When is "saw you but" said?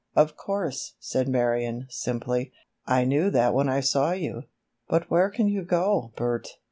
3.81-5.11